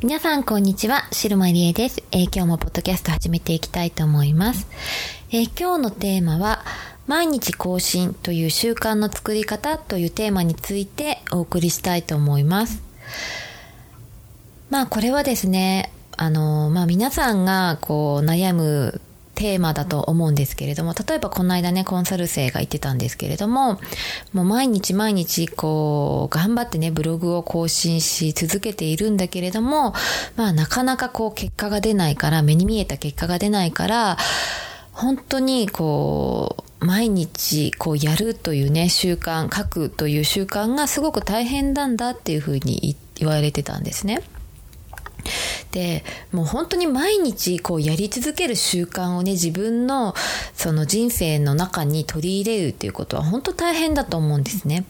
[0.00, 1.08] 皆さん、こんにちは。
[1.10, 4.68] シルマリエです、えー、今日もポッドキャスト始めていきたいと思います。
[5.32, 6.62] えー、今日のテーマは、
[7.08, 12.80] 毎日更新という習慣の作り方というテーマについてお送りしたいと思います。
[14.70, 19.00] まあ、これはですね、あの、まあ、皆さんがこう悩む
[19.38, 23.78] テーマだと思うんですけれども、例えばこの間ね、コンサル生が言ってたんですけれども、
[24.32, 29.94] もう毎日毎日こう、頑張ってね、ブログを更新し続けているんだけれども、
[30.34, 34.18] まあなかなかこう結果が出ないから、目に見えた結果が出ないから、
[34.92, 44.20] 本当にこう、毎日こうやるというね、習慣、書くという習慣がすごく大変なんだっていうふうに言われてたんですね。
[45.72, 46.02] で
[46.32, 50.14] もう本当に毎日こうやり続ける習慣をね自分の
[50.54, 54.84] その人生の中に取り入れるっていうことは本当大変だと思うんですね。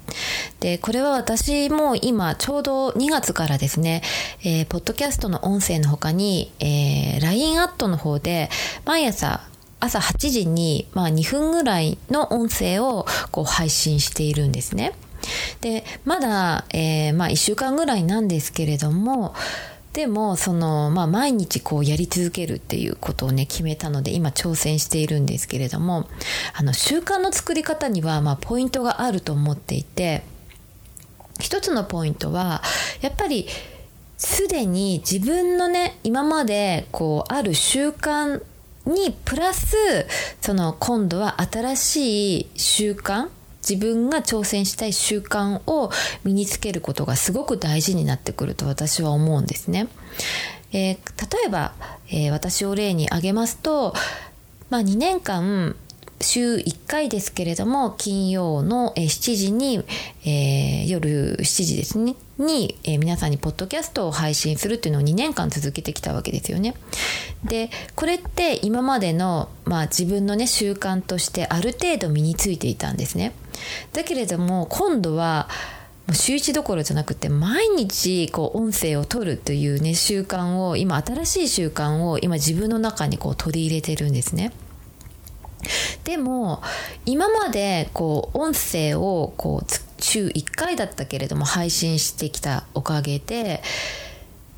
[0.60, 4.02] でこれは私も今ちょうど2月からですね、
[4.44, 8.50] えー、ポッドキャストの音声の他に、えー、LINE アットの方で
[8.84, 9.48] 毎朝
[9.80, 14.92] 朝8時に、まあ、2分ぐらいの音声をこう配信しているんですね。
[15.60, 19.34] でまだ、えーまあ、1週間ぐらいなんですけれども
[19.98, 26.08] でもその、まあ、毎日こうやり続けるっていうことをね決めたので今挑戦しているんですけれども
[26.54, 30.22] あの習慣の作り方にはまあポイントがあると思っていて
[31.40, 32.62] 一つのポイントは
[33.00, 33.48] やっぱり
[34.16, 38.40] すでに自分のね今までこうある習慣
[38.86, 39.74] にプラス
[40.40, 43.30] その今度は新しい習慣
[43.68, 45.90] 自分が挑戦したい習慣を
[46.24, 49.88] 身につけることがすごく大事になってくると私は思うんですね。
[50.72, 51.72] えー、例えば、
[52.08, 53.94] えー、私を例に挙げますと、
[54.70, 55.76] まあ、2年間
[56.20, 59.84] 週1回ですけれども金曜の7時に、
[60.24, 66.74] えー、夜7時ですねに、えー、皆さんにポッドキャストを配信するっていうのを2年間続けてきたわけですよね。
[67.44, 73.32] でこれって今までの、まあ、自分のね習慣としてある程度身についていたんですね。
[73.92, 75.48] だけれども今度は
[76.12, 84.52] 週1どころじゃなくて毎日こう音声を取るというね習慣を今新しい習慣を今自分の中にこう取り入れてるんですね。
[86.04, 86.62] でも
[87.04, 93.62] 今までこう音声をこう週1回だったけれども配信してきたおかげで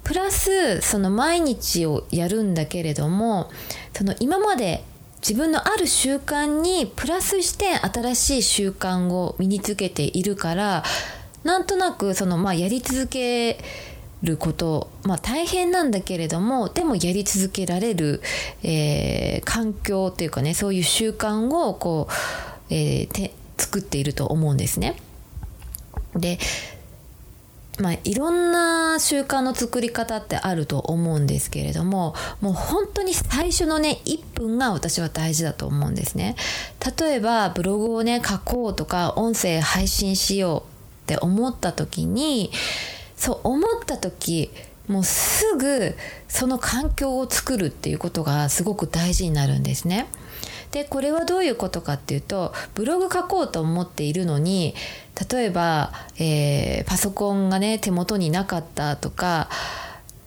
[0.05, 3.51] プラスその毎日をやるんだけれども
[3.95, 4.85] その今まで
[5.21, 10.83] 自分のある習慣にプラスして新しい習慣を身につけているから
[11.45, 13.59] なんとなくそのまあやり続け
[14.23, 18.21] ること、まあ、大変なんだけれどもでもやり続けられる、
[18.63, 24.97] えー、環境っていうかねそういう習慣をこう、えー、作っていると思うんですね。
[26.15, 26.39] で
[27.81, 36.37] まあ、いろんな習慣の作り方ってあると思うんですけれどももう本当に最初のね1分が私は大事だと思うんですね
[36.99, 42.51] 例えばブログをね書こうとか音声配信しようって思った時に
[43.17, 44.51] そう思った時
[44.87, 45.95] もうすぐ
[46.29, 50.07] その環境を作るっていうことがすごく大事になるんですね。
[50.73, 54.75] でこれはどういうことかっていうとブログ書こうと思っているのに
[55.31, 59.49] 例えば、えー、パソコンがね手元になかったとか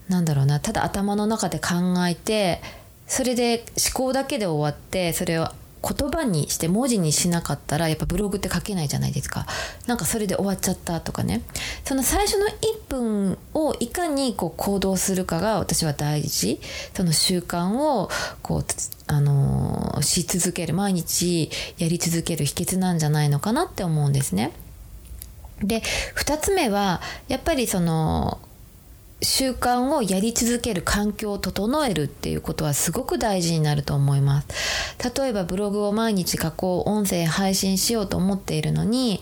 [0.09, 2.61] なんだろうなただ頭の中で考えて
[3.07, 3.65] それで
[3.95, 5.47] 思考だけで終わってそれを
[5.83, 9.45] 言葉にして文字にしなかったらやっぱブログって書けないじゃないですか。
[9.85, 11.43] なんかそれで終わっちゃったとかね。
[11.83, 12.51] その最初の1
[12.87, 16.61] 分をいかにこう行動するかが私は大事。
[16.95, 18.09] その習慣を
[18.41, 18.65] こう
[19.07, 24.53] あのー、し続ける毎日やり続ける秘訣なんじゃないのかなって思うんですね。
[25.61, 25.81] で
[26.15, 28.39] 2つ目はやっぱりその
[29.23, 34.47] 習慣をやり続ける環境を整えるっていうことはすごく大事になると思います。
[35.17, 39.19] 例えばブログを毎日加工音声配信しようと思っているのに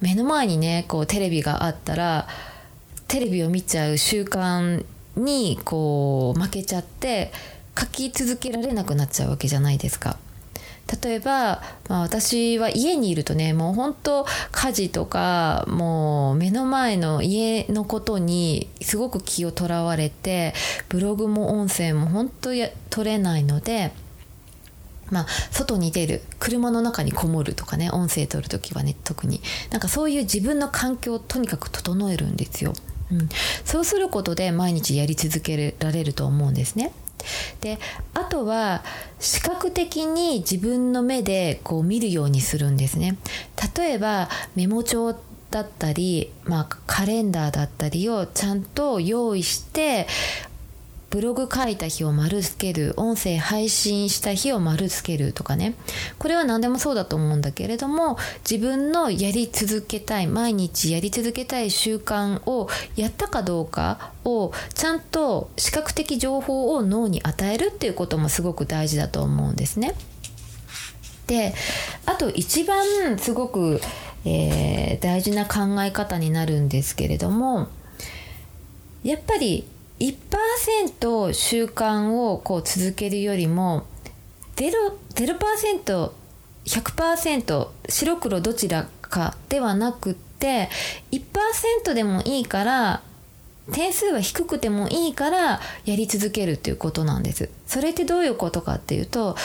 [0.00, 2.28] 目の前にねこうテレビがあったら
[3.08, 4.84] テレビを見ちゃう習慣
[5.16, 7.32] にこう負けちゃって
[7.78, 10.18] 書き続けられなくなっちゃうわけじゃないですか。
[11.02, 20.54] 例えば、まあ、私は家にいるとねもう本当家事とかもう目の前の家のことにすごく気をとらわれて
[20.88, 23.92] ブログも音声も本当や取れないので。
[25.10, 29.40] まあ、外に出る車の中にこもるとかね音声取る時はね特に。
[29.70, 32.74] なんかそういう自分の環境をとにかく整えるんですよ、
[33.10, 33.28] うん、
[33.64, 36.92] そうすることで毎日やり続けられると思うんですね。
[37.60, 37.78] で
[38.14, 38.82] あとは
[39.18, 43.18] 視覚的に自分の目でこう見るようにするんですね。
[43.76, 45.16] 例えばメモ帳
[45.50, 50.06] だったり、まあ、カレンダーだったりをちゃんと用意して
[51.10, 55.74] ブログ書いた日を丸つける音声配信した日を丸つけるとかね
[56.18, 58.18] これは何でもそうだと思うんだけれども
[58.48, 69.94] 自分のやり続けたい毎日やり続けたい習慣をやったかどうかをちゃんと視覚的情報を脳に与えるっていうこともすごく大事だと思うんですね。
[71.26, 71.54] で
[72.06, 73.80] あと一番すごく、
[74.24, 77.68] えー、大事な考え方になるんですけれども
[79.04, 79.66] やっぱり
[80.00, 83.86] 1%習慣をこう続けるよりも
[84.56, 86.10] 0%,
[86.64, 90.68] 100%白黒どちらかではなくって
[91.12, 93.02] 1%でもいいから
[93.72, 97.50] 点数は低くてもいいからやり続けるっていうことなんです。
[97.66, 99.36] それってどういうことかっていうと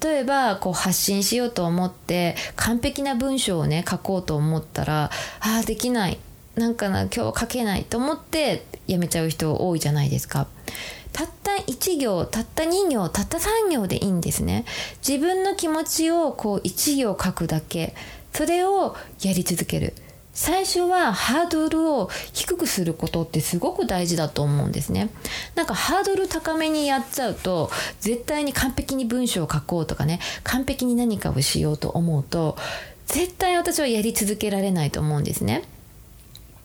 [0.00, 5.10] 例えばこう発信しようと思って完璧な文章をね書こうと思ったら
[5.40, 6.18] ああできない
[6.56, 10.46] なんかな今日書けないと思ってやめちゃう人多いじゃないですか。
[11.12, 14.64] たった1行たった2行たった3行でいいんですね。
[15.06, 17.94] 自分の気持ちをこう1行書くだけ。
[18.32, 19.94] それをやり続ける。
[20.34, 25.10] 最初はハードルを低くすることってすごく大事だと思うんですね。
[25.54, 27.70] なんかハードル高めにやっちゃうと
[28.00, 32.56] 絶対に完璧に文章を書こうとかね完璧に何かをしようと思うと
[33.06, 35.64] 絶対私はやり続けられないと思うんですね。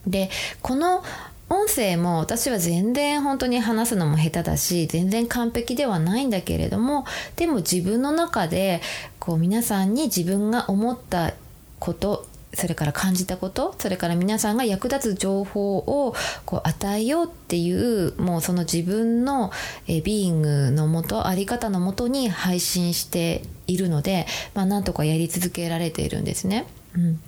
[0.07, 0.29] で
[0.61, 1.03] この
[1.49, 7.05] 音声も私は全然本当に話すのも下手だし全然完璧ではないんだけれども
[7.37, 8.81] でも自分の中で
[9.19, 11.33] こう皆さんに自分が思った
[11.79, 16.15] ことそれから感じたことそれから皆さんが役立つ情報を
[16.45, 19.51] こう与えようっていうもうその自分の
[19.87, 26.65] えビーイングのもとあり方のもとに配信しているので、まあ、なんとかやり続けられているんですね。
[26.95, 27.19] うん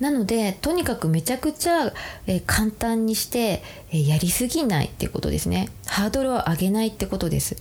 [0.00, 1.92] なのでとにかくめちゃくちゃ、
[2.26, 3.62] え簡単にして、
[3.92, 5.68] えやりすぎないってことですね。
[5.86, 7.56] ハードルを上げないってことです。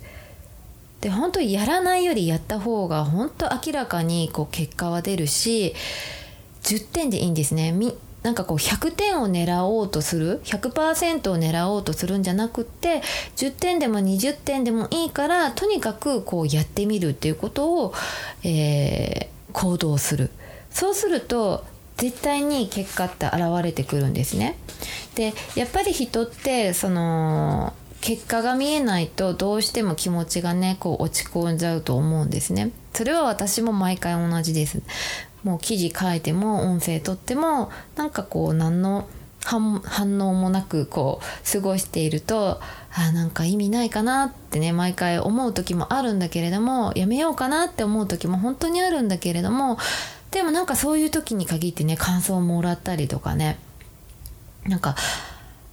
[1.04, 5.76] で本当にやらないよりやった方が本当明らかにこう結果は出るし
[6.64, 7.74] 10点でいいんですね。
[7.74, 7.94] み
[8.24, 13.02] なんかこう100点を狙おうとする100%を狙おうとするんじゃなくって
[13.36, 17.94] 10点でも20点でもいいからとにかくこうやってみるっていうことを、
[18.46, 20.30] えー、行動する。
[20.72, 21.66] そうすると
[21.98, 24.58] 絶対に結果って現れてくるんですね。
[25.16, 32.72] でやっぱり人ってその結果が見えないとどうしても気持ちがねこう落ち込んじゃうと思うんですね。
[32.94, 34.82] それは私も毎回同じです。
[35.44, 39.08] もう記事書いても音声とってもなんかこう何の
[39.44, 39.82] 反
[40.20, 42.62] 応もなくこう過ごしていると
[42.96, 49.78] あなんか意味ないかなってね毎回思う時もあるんだけれどもやめようかなって思う時も本当にあるんだけれども
[50.34, 53.60] でもなんかそういう時に限ってね感想をもらったりとかね
[54.66, 54.96] なんか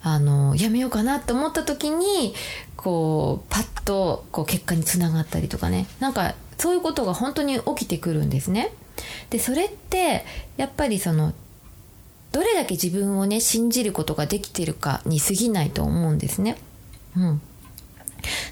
[0.03, 2.35] あのやめようかなって思った時に
[2.77, 8.73] こうパッとこう結果につながったりとかねなんかそういうことが本当に起きてくるんですね。
[9.31, 10.27] でそれって
[10.59, 11.33] やっぱりその
[12.33, 16.59] どれだけ自分をね信じることができてるかに過ぎないと思うんですね。
[17.17, 17.41] うん、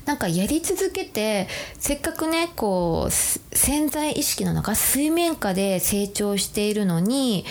[0.04, 1.48] なんかやり続けて
[1.78, 7.44] せっかくねこう潜在意識の中水面下で成長しているのに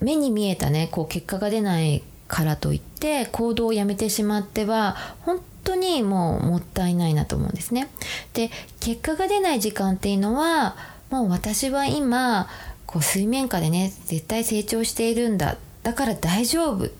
[0.00, 7.88] 目に見えたねこう結果が出ないからといって行動をやめてしまっては本当にもうもったいないなと思うんですね。
[8.34, 10.76] で結果が出ない時間っていうのは
[11.10, 12.48] もう私は今
[12.86, 16.90] こう水面下でね絶対成長しているんだだから大丈夫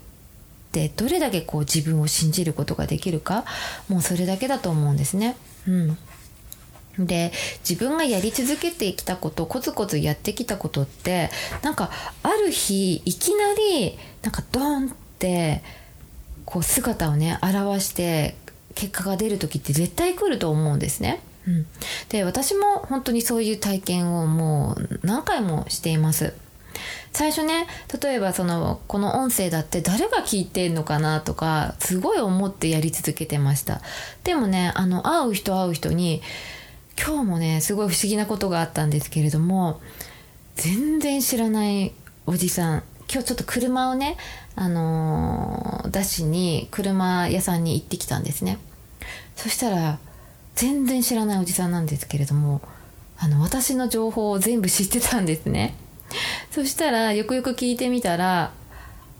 [0.85, 3.45] ってどれだけこう自分を信じることができるか
[3.89, 5.35] もうそれだけだと思うんですね。
[5.67, 5.97] うん
[6.99, 11.29] で自分がやり続けてきたことコツコツやってきたことって
[11.61, 11.91] なんか
[12.23, 15.61] ある日いきなりなんかドンって
[16.45, 18.35] こう姿をね表して
[18.73, 21.21] 結果が出る時って絶対来ると思うんですね。
[21.47, 21.67] うん、
[22.09, 26.33] で私も本当にそういう体験をもう何回もしています。
[27.17, 27.65] 最初ね
[27.99, 33.81] 例えばそのこの音声だって誰が聞いてんのかなとかすごい思ってやり続けてました。
[34.23, 36.21] でもねあの会う人会う人に
[36.95, 39.81] 今日もねすごい不思議なことがあったんですけれども
[40.57, 41.91] 全然知らない
[42.27, 44.15] おじさん今日ちょっと車をね、
[44.55, 48.59] あのー、出しに車屋さんに行ってきたんですね。
[49.35, 49.97] そしたら
[50.53, 52.61] 全然知らないおじさんなんですけれども
[53.17, 55.73] あの私の情報を全部知ってたんですね。
[56.57, 58.51] そしたらよくよく聞いてみたら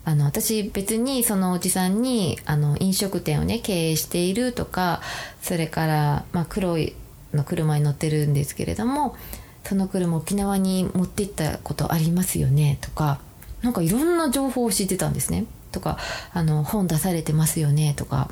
[0.05, 5.01] あの私別にそのおじさんにあの飲食店をね経営しているとか
[5.43, 6.95] それから、まあ、黒い
[7.35, 9.15] の車に乗ってるんですけれども
[9.63, 13.19] その車沖縄に持って行ったことありますよねとか
[13.61, 15.99] なんかいろんな情報を知ってたんですねとか
[16.33, 18.31] あの本出されてますよねとか。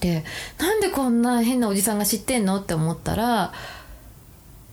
[0.00, 0.24] で
[0.58, 2.60] なんでこんな変なおじさんが知ってんの？
[2.60, 3.54] って思ったら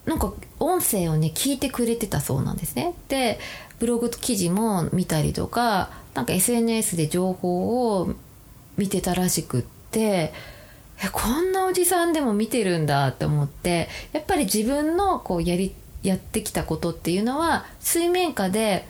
[0.06, 3.40] なんか音声をね聞いてくれてたそうなんですねで
[3.80, 8.14] ブログ記事も見たりとかなんか SNS で情報を
[8.78, 10.34] 見てたらしくって
[11.04, 18.86] えこんなおじさんでも見てるんだって思ってやっぱり自分のこうやりやってきたことっていうのは水面下で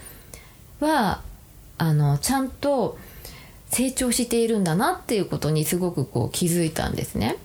[0.79, 1.22] は
[1.77, 2.98] あのちゃんと
[3.69, 7.38] 成長しているんだなっていうことにすごくこう気づいたんですね。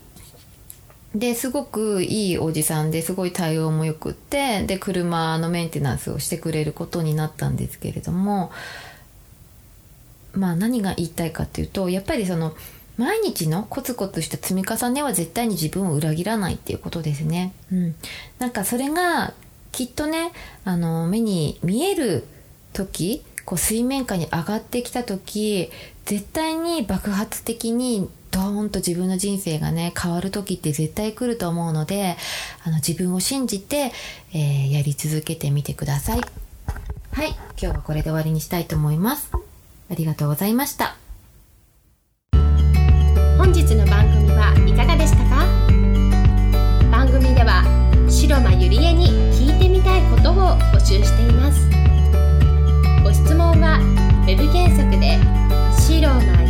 [1.14, 8.52] ですごくいいおじさんですごい対応もよくってで車のメンテナンスをしてくれることになったんですけれども
[10.32, 12.54] まあ何が言いたいかっていうとやっぱりその
[12.96, 17.54] 毎日のコツコツした積み重ねは絶対に自分を裏切らないっていうことですね。
[17.72, 17.94] うん、
[18.38, 19.32] なんかそれが
[19.72, 20.32] きっとね
[20.64, 22.24] あの目に見える
[22.72, 25.70] 時こう水面下に上がってきた時
[26.04, 32.16] 絶対に爆発的にドーンと自分の人生がね変わる時って絶対来ると思うので
[32.64, 33.92] あの自分を信じて、
[34.32, 36.20] えー、やり続けてみてください。
[37.12, 37.30] はい。
[37.30, 39.32] 今日はこれで終わりにしたいと思います。
[39.34, 40.96] ありがとうございました。
[43.36, 45.46] 本日の番組はいかがでしたか？
[46.90, 47.64] 番組では
[48.08, 50.34] 白間ゆりえに聞いてみたいことを
[50.72, 51.68] 募集しています。
[53.02, 53.80] ご質問は
[54.26, 55.18] web 検索で
[55.74, 56.49] 「白間